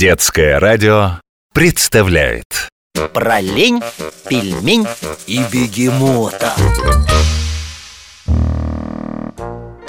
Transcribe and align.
Детское 0.00 0.58
радио 0.58 1.20
представляет. 1.52 2.70
Про 3.12 3.38
пельмень 4.30 4.86
и 5.26 5.42
бегемота 5.52 6.54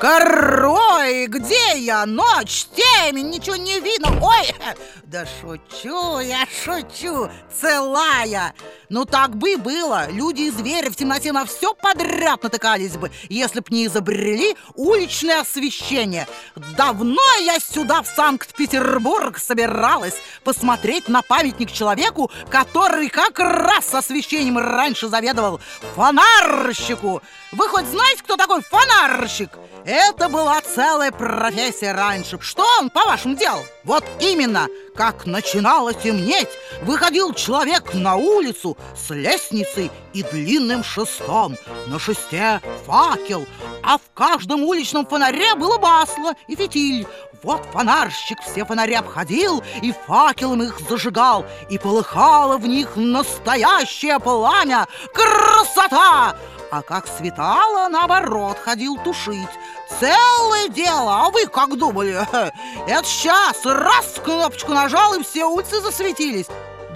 Корой, 0.00 1.26
где 1.26 1.78
я? 1.78 2.04
Ночь, 2.04 2.66
темень, 2.74 3.30
ничего 3.30 3.56
не 3.56 3.80
видно. 3.80 4.08
Ой, 4.22 4.54
да 5.04 5.24
шучу, 5.24 6.18
я 6.20 6.44
шучу, 6.64 7.30
целая. 7.50 8.54
Ну 8.90 9.06
так 9.06 9.36
бы 9.36 9.54
и 9.54 9.56
было. 9.56 10.10
Люди 10.10 10.42
и 10.42 10.50
звери 10.50 10.90
в 10.90 10.96
темноте 10.96 11.32
на 11.32 11.46
все 11.46 11.74
подряд 11.74 12.42
натыкались 12.42 12.96
бы 12.96 13.10
Если 13.28 13.60
б 13.60 13.66
не 13.70 13.86
изобрели 13.86 14.54
уличное 14.74 15.40
освещение. 15.40 16.28
Давно 16.76 17.22
я 17.40 17.58
сюда, 17.58 18.02
в 18.02 18.06
Санкт-Петербург, 18.06 19.38
собиралась 19.38 20.14
Посмотреть 20.44 21.08
на 21.08 21.22
памятник 21.22 21.72
человеку, 21.72 22.30
который 22.50 23.08
как 23.08 23.38
раз 23.38 23.94
освещением 23.94 24.58
раньше 24.58 25.08
заведовал 25.08 25.60
Фонарщику. 25.94 27.22
Вы 27.52 27.68
хоть 27.68 27.86
знаете, 27.86 28.22
кто 28.22 28.36
такой 28.36 28.60
фонарщик? 28.60 29.50
Это 29.86 30.28
была 30.28 30.60
целая 30.62 31.12
профессия 31.12 31.92
раньше. 31.92 32.40
Что 32.40 32.66
он, 32.80 32.90
по-вашему, 32.90 33.36
делал? 33.36 33.64
Вот 33.84 34.04
именно, 34.18 34.66
как 34.96 35.26
начинало 35.26 35.94
темнеть, 35.94 36.48
выходил 36.82 37.32
человек 37.32 37.94
на 37.94 38.16
улицу 38.16 38.76
с 38.96 39.14
лестницей 39.14 39.92
и 40.12 40.24
длинным 40.24 40.82
шестом. 40.82 41.56
На 41.86 42.00
шесте 42.00 42.60
факел, 42.84 43.46
а 43.84 43.98
в 43.98 44.02
каждом 44.12 44.64
уличном 44.64 45.06
фонаре 45.06 45.54
было 45.54 45.78
масло 45.78 46.34
и 46.48 46.56
фитиль. 46.56 47.06
Вот 47.44 47.64
фонарщик 47.72 48.40
все 48.40 48.64
фонари 48.64 48.94
обходил 48.94 49.62
и 49.82 49.94
факелом 50.08 50.64
их 50.64 50.80
зажигал, 50.80 51.46
и 51.70 51.78
полыхало 51.78 52.56
в 52.56 52.66
них 52.66 52.96
настоящее 52.96 54.18
пламя. 54.18 54.88
Красота! 55.14 56.34
А 56.70 56.82
как 56.82 57.06
светало, 57.06 57.88
наоборот, 57.88 58.58
ходил 58.58 58.98
тушить. 58.98 59.48
Целое 59.88 60.68
дело, 60.68 61.26
а 61.26 61.30
вы 61.30 61.46
как 61.46 61.76
думали? 61.78 62.26
Это 62.86 63.04
сейчас 63.04 63.64
раз 63.64 64.14
кнопочку 64.24 64.72
нажал, 64.72 65.14
и 65.14 65.22
все 65.22 65.44
улицы 65.46 65.80
засветились. 65.80 66.46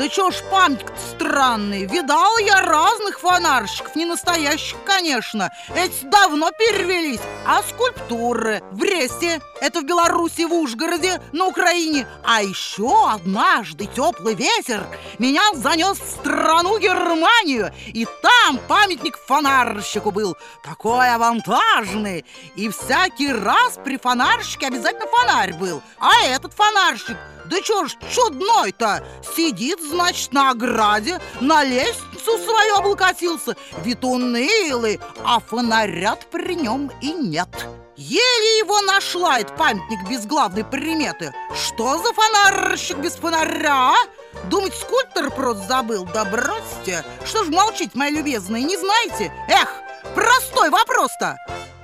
Да 0.00 0.08
чё 0.08 0.30
ж 0.30 0.36
памятник 0.50 0.90
странный 0.96 1.84
Видал 1.84 2.38
я 2.38 2.62
разных 2.62 3.20
фонарщиков 3.20 3.94
Не 3.94 4.06
настоящих, 4.06 4.78
конечно. 4.86 5.50
Эти 5.76 6.06
давно 6.06 6.52
перевелись. 6.52 7.20
А 7.46 7.62
скульптуры 7.62 8.62
в 8.70 8.78
Бресте 8.78 9.42
Это 9.60 9.82
в 9.82 9.84
Беларуси, 9.84 10.46
в 10.46 10.54
Ужгороде, 10.54 11.20
на 11.32 11.44
Украине. 11.44 12.06
А 12.24 12.42
еще 12.42 13.10
однажды 13.10 13.84
теплый 13.94 14.34
ветер 14.34 14.86
Меня 15.18 15.42
занес 15.52 15.98
в 15.98 16.10
страну 16.10 16.78
Германию. 16.78 17.70
И 17.88 18.06
там 18.22 18.56
памятник 18.68 19.18
фонарщику 19.18 20.12
был 20.12 20.34
Такой 20.64 21.12
авантажный. 21.12 22.24
И 22.56 22.70
всякий 22.70 23.30
раз 23.30 23.78
при 23.84 23.98
фонарщике 23.98 24.68
обязательно 24.68 25.08
фонарь 25.08 25.52
был. 25.52 25.82
А 25.98 26.24
этот 26.24 26.54
фонарщик 26.54 27.18
да 27.50 27.60
чё 27.60 27.86
ж 27.86 27.96
чудной-то? 28.14 29.04
Сидит, 29.36 29.80
значит, 29.80 30.32
на 30.32 30.50
ограде, 30.50 31.20
на 31.40 31.64
лестницу 31.64 32.38
свою 32.38 32.76
облокотился. 32.76 33.56
Вид 33.84 34.04
унылый, 34.04 35.00
а 35.24 35.40
фонаря 35.40 36.16
при 36.30 36.54
нем 36.54 36.90
и 37.00 37.12
нет. 37.12 37.48
Еле 37.96 38.58
его 38.58 38.80
нашла 38.82 39.40
этот 39.40 39.56
памятник 39.56 40.08
без 40.08 40.24
главной 40.26 40.64
приметы. 40.64 41.34
Что 41.54 41.98
за 41.98 42.12
фонарщик 42.12 42.98
без 42.98 43.16
фонаря, 43.16 43.92
а? 43.92 43.96
Думать, 44.44 44.74
скульптор 44.74 45.30
просто 45.30 45.66
забыл? 45.66 46.08
Да 46.14 46.24
бросьте! 46.24 47.04
Что 47.26 47.44
ж 47.44 47.48
молчите, 47.48 47.90
мои 47.94 48.10
любезные, 48.10 48.62
не 48.62 48.76
знаете? 48.76 49.32
Эх, 49.48 49.68
простой 50.14 50.70
вопрос-то! 50.70 51.36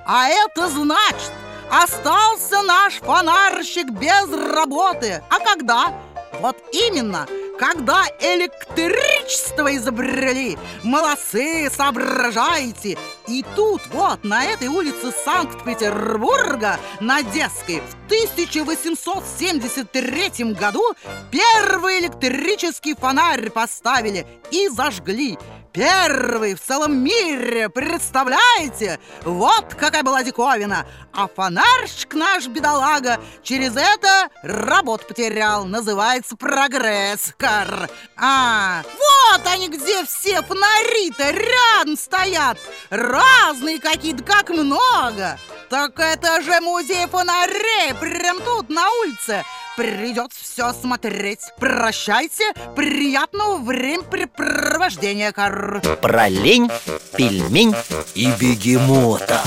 А 0.06 0.28
это 0.28 0.68
значит, 0.68 1.32
Остался 1.70 2.62
наш 2.62 2.94
фонарщик 2.94 3.90
без 3.90 4.30
работы. 4.30 5.22
А 5.28 5.38
когда? 5.40 5.92
Вот 6.40 6.56
именно, 6.72 7.26
когда 7.58 8.04
электричество 8.20 9.74
изобрели. 9.74 10.56
Молодцы, 10.84 11.68
соображаете. 11.74 12.96
И 13.26 13.44
тут 13.56 13.82
вот 13.92 14.22
на 14.22 14.44
этой 14.44 14.68
улице 14.68 15.12
Санкт-Петербурга 15.24 16.78
На 17.00 17.22
Детской 17.22 17.80
в 17.80 17.96
1873 18.06 20.52
году 20.52 20.84
Первый 21.32 21.98
электрический 21.98 22.94
фонарь 22.94 23.50
поставили 23.50 24.24
и 24.52 24.68
зажгли 24.68 25.36
Первый 25.76 26.54
в 26.54 26.62
целом 26.62 27.04
мире, 27.04 27.68
представляете? 27.68 28.98
Вот 29.24 29.74
какая 29.74 30.02
была 30.02 30.22
диковина. 30.22 30.86
А 31.12 31.28
фонарщик 31.28 32.14
наш, 32.14 32.46
бедолага, 32.46 33.20
через 33.42 33.76
это 33.76 34.30
работу 34.42 35.04
потерял. 35.06 35.66
Называется 35.66 36.34
прогресс, 36.34 37.34
кар 37.36 37.90
А, 38.16 38.84
вот 38.84 39.46
они 39.52 39.68
где 39.68 40.02
все 40.06 40.40
фонари-то 40.40 41.30
рядом 41.30 41.98
стоят. 41.98 42.56
Разные 42.88 43.78
какие-то, 43.78 44.24
как 44.24 44.48
много. 44.48 45.38
Так 45.68 46.00
это 46.00 46.40
же 46.40 46.58
музей 46.62 47.06
фонарей, 47.06 47.92
прям 48.00 48.40
тут, 48.40 48.70
на 48.70 48.90
улице 49.02 49.44
Придется 49.76 50.38
все 50.42 50.72
смотреть. 50.72 51.40
Прощайте, 51.58 52.44
приятного 52.74 53.58
времяпрепровождения, 53.58 55.32
Кар. 55.32 55.82
Про 56.00 56.28
лень, 56.28 56.70
пельмень 57.16 57.74
и 58.14 58.30
бегемота 58.40 59.42